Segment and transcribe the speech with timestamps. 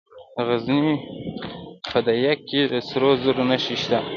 [0.35, 0.81] د غزني
[1.91, 3.99] په ده یک کې د سرو زرو نښې شته.